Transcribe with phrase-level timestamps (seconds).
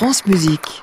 [0.00, 0.82] France Musique.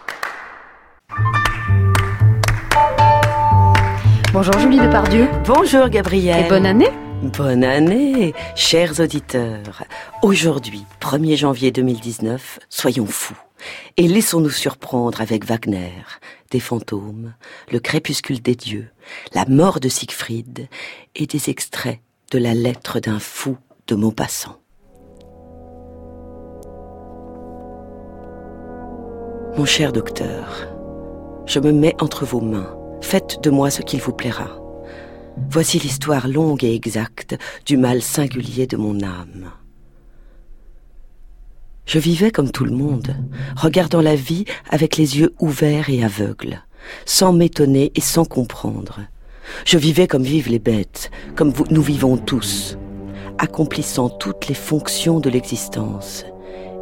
[4.32, 5.28] Bonjour Julie Depardieu.
[5.43, 6.45] Bonjour Gabriel.
[6.45, 6.92] Et bonne année.
[7.24, 9.86] Bonne année, chers auditeurs.
[10.21, 13.36] Aujourd'hui, 1er janvier 2019, soyons fous
[13.98, 15.93] et laissons-nous surprendre avec Wagner,
[16.52, 17.34] des fantômes,
[17.71, 18.91] le crépuscule des dieux,
[19.34, 20.68] la mort de Siegfried
[21.15, 23.57] et des extraits de la lettre d'un fou
[23.88, 24.59] de Maupassant.
[29.57, 30.67] Mon cher docteur,
[31.47, 32.77] je me mets entre vos mains.
[33.02, 34.61] Faites de moi ce qu'il vous plaira.
[35.49, 39.51] Voici l'histoire longue et exacte du mal singulier de mon âme.
[41.88, 43.15] Je vivais comme tout le monde,
[43.55, 46.62] regardant la vie avec les yeux ouverts et aveugles,
[47.07, 48.99] sans m'étonner et sans comprendre.
[49.65, 52.77] Je vivais comme vivent les bêtes, comme nous vivons tous,
[53.39, 56.26] accomplissant toutes les fonctions de l'existence,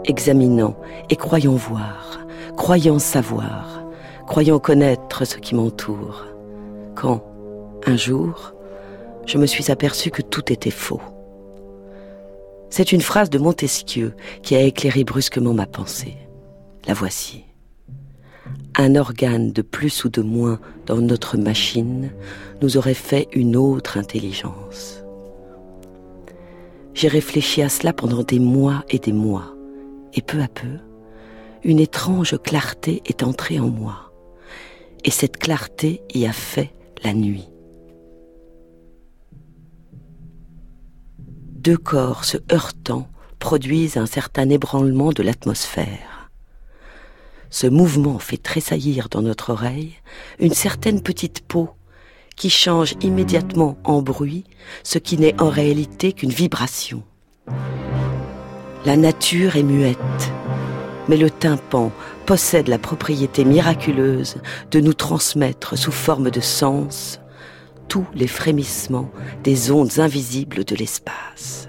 [0.07, 0.75] examinant
[1.09, 2.19] et croyant voir,
[2.55, 3.83] croyant savoir,
[4.27, 6.25] croyant connaître ce qui m'entoure,
[6.95, 7.23] quand,
[7.85, 8.53] un jour,
[9.25, 11.01] je me suis aperçu que tout était faux.
[12.69, 16.17] C'est une phrase de Montesquieu qui a éclairé brusquement ma pensée.
[16.87, 17.45] La voici.
[18.77, 22.11] Un organe de plus ou de moins dans notre machine
[22.61, 25.01] nous aurait fait une autre intelligence.
[26.93, 29.54] J'ai réfléchi à cela pendant des mois et des mois,
[30.15, 30.79] et peu à peu,
[31.63, 34.11] une étrange clarté est entrée en moi.
[35.03, 37.47] Et cette clarté y a fait la nuit.
[41.19, 43.07] Deux corps se heurtant
[43.39, 46.29] produisent un certain ébranlement de l'atmosphère.
[47.49, 49.93] Ce mouvement fait tressaillir dans notre oreille
[50.39, 51.69] une certaine petite peau
[52.35, 54.43] qui change immédiatement en bruit
[54.83, 57.03] ce qui n'est en réalité qu'une vibration.
[58.85, 59.97] La nature est muette,
[61.07, 61.91] mais le tympan
[62.27, 64.37] possède la propriété miraculeuse
[64.69, 67.19] de nous transmettre sous forme de sens
[67.87, 69.09] tous les frémissements
[69.43, 71.67] des ondes invisibles de l'espace.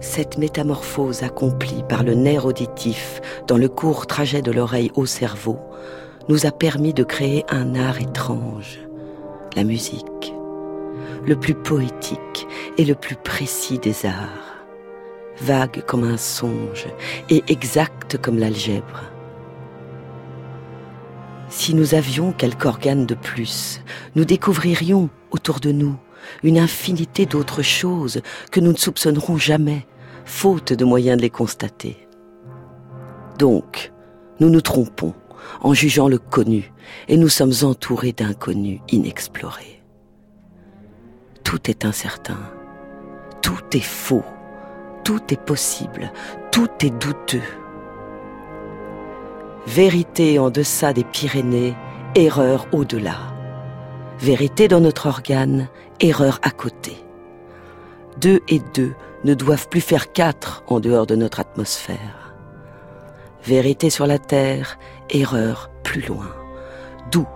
[0.00, 5.58] Cette métamorphose accomplie par le nerf auditif dans le court trajet de l'oreille au cerveau
[6.28, 8.78] nous a permis de créer un art étrange,
[9.56, 10.04] la musique,
[11.26, 12.46] le plus poétique
[12.78, 14.54] et le plus précis des arts
[15.40, 16.86] vague comme un songe
[17.30, 19.02] et exact comme l'algèbre.
[21.48, 23.80] Si nous avions quelque organe de plus,
[24.16, 25.96] nous découvririons autour de nous
[26.42, 29.86] une infinité d'autres choses que nous ne soupçonnerons jamais,
[30.24, 32.08] faute de moyens de les constater.
[33.38, 33.92] Donc,
[34.40, 35.14] nous nous trompons
[35.60, 36.72] en jugeant le connu
[37.08, 39.83] et nous sommes entourés d'inconnus inexplorés.
[41.54, 42.38] Tout est incertain,
[43.40, 44.24] tout est faux,
[45.04, 46.10] tout est possible,
[46.50, 47.44] tout est douteux.
[49.64, 51.76] Vérité en deçà des Pyrénées,
[52.16, 53.18] erreur au-delà.
[54.18, 55.68] Vérité dans notre organe,
[56.00, 56.96] erreur à côté.
[58.20, 62.34] Deux et deux ne doivent plus faire quatre en dehors de notre atmosphère.
[63.44, 64.76] Vérité sur la Terre,
[65.08, 66.34] erreur plus loin.
[67.12, 67.28] D'où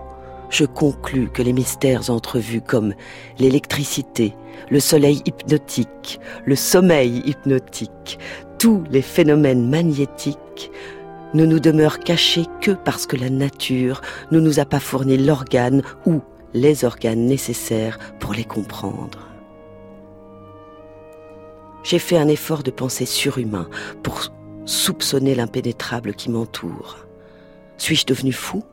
[0.49, 2.93] je conclus que les mystères entrevus comme
[3.37, 4.35] l'électricité,
[4.69, 8.19] le soleil hypnotique, le sommeil hypnotique,
[8.57, 10.71] tous les phénomènes magnétiques
[11.33, 14.01] ne nous demeurent cachés que parce que la nature
[14.31, 16.21] ne nous a pas fourni l'organe ou
[16.53, 19.27] les organes nécessaires pour les comprendre.
[21.83, 23.69] J'ai fait un effort de pensée surhumain
[24.03, 24.31] pour
[24.65, 26.97] soupçonner l'impénétrable qui m'entoure.
[27.77, 28.63] Suis-je devenu fou?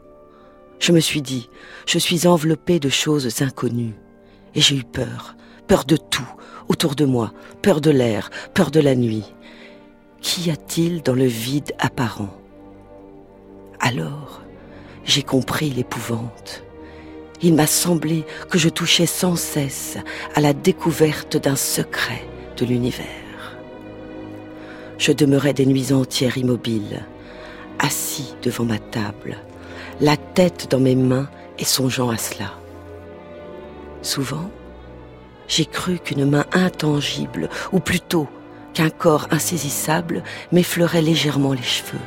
[0.79, 1.49] Je me suis dit,
[1.87, 3.95] je suis enveloppé de choses inconnues,
[4.55, 6.29] et j'ai eu peur, peur de tout
[6.69, 7.33] autour de moi,
[7.63, 9.25] peur de l'air, peur de la nuit.
[10.21, 12.35] Qu'y a-t-il dans le vide apparent?
[13.81, 14.43] Alors,
[15.05, 16.65] j'ai compris l'épouvante.
[17.43, 19.99] Il m'a semblé que je touchais sans cesse
[20.35, 22.27] à la découverte d'un secret
[22.57, 23.07] de l'univers.
[24.99, 27.05] Je demeurais des nuits entières immobile,
[27.79, 29.37] assis devant ma table,
[30.01, 31.29] la tête dans mes mains
[31.59, 32.53] et songeant à cela.
[34.03, 34.51] Souvent,
[35.49, 38.29] j'ai cru qu'une main intangible, ou plutôt
[38.75, 40.23] qu'un corps insaisissable,
[40.53, 42.01] m'effleurait légèrement les cheveux.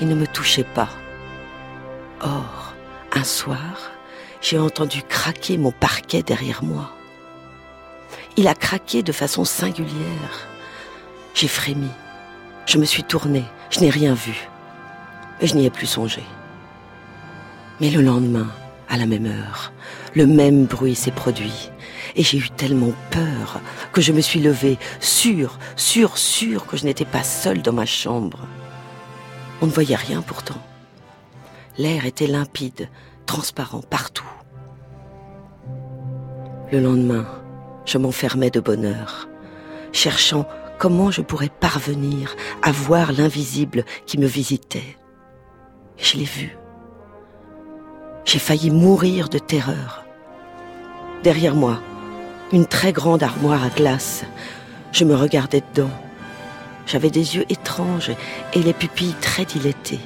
[0.00, 0.88] Il ne me touchait pas.
[2.20, 2.74] Or,
[3.12, 3.92] un soir,
[4.40, 6.90] j'ai entendu craquer mon parquet derrière moi.
[8.36, 10.48] Il a craqué de façon singulière.
[11.34, 11.90] J'ai frémi.
[12.66, 13.44] Je me suis tournée.
[13.70, 14.48] Je n'ai rien vu.
[15.40, 16.22] Et je n'y ai plus songé.
[17.80, 18.48] Mais le lendemain,
[18.88, 19.72] à la même heure,
[20.14, 21.70] le même bruit s'est produit
[22.16, 23.60] et j'ai eu tellement peur
[23.92, 27.86] que je me suis levée, sûre, sûre, sûre que je n'étais pas seule dans ma
[27.86, 28.46] chambre.
[29.60, 30.60] On ne voyait rien pourtant.
[31.78, 32.88] L'air était limpide,
[33.26, 34.28] transparent partout.
[36.70, 37.26] Le lendemain,
[37.84, 39.28] je m'enfermais de bonheur,
[39.92, 40.46] cherchant
[40.78, 44.96] comment je pourrais parvenir à voir l'invisible qui me visitait.
[45.98, 46.56] Je l'ai vu.
[48.24, 50.04] J'ai failli mourir de terreur.
[51.22, 51.80] Derrière moi,
[52.52, 54.24] une très grande armoire à glace.
[54.92, 55.90] Je me regardais dedans.
[56.86, 58.12] J'avais des yeux étranges
[58.52, 60.00] et les pupilles très dilatées.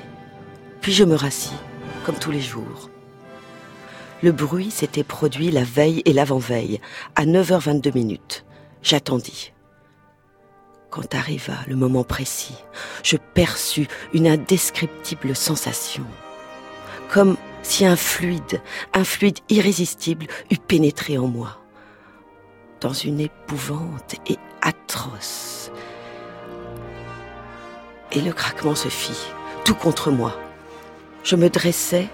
[0.80, 1.56] Puis je me rassis,
[2.04, 2.90] comme tous les jours.
[4.22, 6.80] Le bruit s'était produit la veille et l'avant-veille,
[7.16, 8.44] à 9h22 minutes.
[8.82, 9.52] J'attendis.
[10.98, 12.56] Quand arriva le moment précis,
[13.04, 16.02] je perçus une indescriptible sensation.
[17.08, 18.60] Comme si un fluide,
[18.94, 21.58] un fluide irrésistible eût pénétré en moi.
[22.80, 25.70] Dans une épouvante et atroce.
[28.10, 29.28] Et le craquement se fit,
[29.64, 30.36] tout contre moi.
[31.22, 32.08] Je me dressai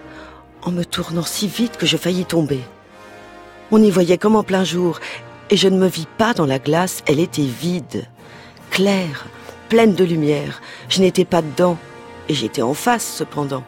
[0.60, 2.60] en me tournant si vite que je faillis tomber.
[3.70, 5.00] On y voyait comme en plein jour,
[5.48, 8.06] et je ne me vis pas dans la glace, elle était vide,
[8.74, 9.26] claire,
[9.68, 10.60] pleine de lumière.
[10.88, 11.78] Je n'étais pas dedans,
[12.28, 13.62] et j'étais en face cependant.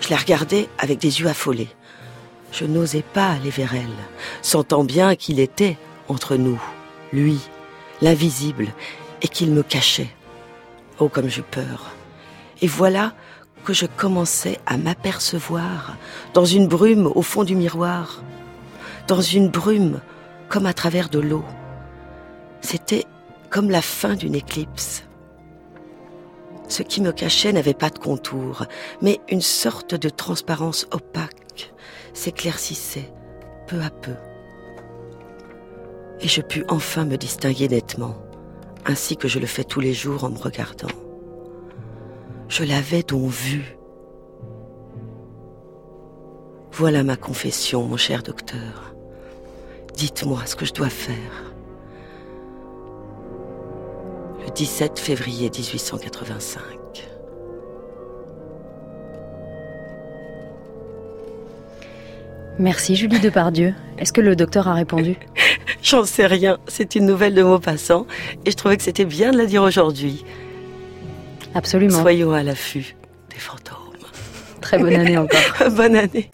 [0.00, 1.68] Je la regardais avec des yeux affolés.
[2.50, 3.98] Je n'osais pas aller vers elle,
[4.40, 5.76] sentant bien qu'il était
[6.08, 6.60] entre nous,
[7.12, 7.38] lui,
[8.00, 8.68] l'invisible,
[9.20, 10.10] et qu'il me cachait.
[10.98, 11.92] Oh, comme j'eus peur.
[12.62, 13.12] Et voilà
[13.66, 15.96] que je commençais à m'apercevoir
[16.32, 18.22] dans une brume au fond du miroir,
[19.08, 20.00] dans une brume
[20.48, 21.44] comme à travers de l'eau.
[22.62, 23.04] C'était
[23.54, 25.04] comme la fin d'une éclipse.
[26.66, 28.64] Ce qui me cachait n'avait pas de contour,
[29.00, 31.72] mais une sorte de transparence opaque
[32.14, 33.12] s'éclaircissait
[33.68, 34.16] peu à peu.
[36.20, 38.16] Et je pus enfin me distinguer nettement,
[38.86, 40.88] ainsi que je le fais tous les jours en me regardant.
[42.48, 43.78] Je l'avais donc vu.
[46.72, 48.96] Voilà ma confession, mon cher docteur.
[49.94, 51.53] Dites-moi ce que je dois faire.
[54.44, 56.60] Le 17 février 1885.
[62.58, 63.74] Merci Julie Depardieu.
[63.98, 65.16] Est-ce que le docteur a répondu?
[65.82, 66.58] J'en sais rien.
[66.68, 68.06] C'est une nouvelle de Maupassant
[68.44, 70.24] et je trouvais que c'était bien de la dire aujourd'hui.
[71.54, 72.00] Absolument.
[72.00, 72.96] Soyons à l'affût
[73.30, 73.78] des fantômes.
[74.60, 75.40] Très bonne année encore.
[75.70, 76.30] bonne année.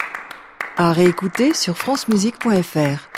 [0.77, 3.09] À réécouter sur francemusique.fr.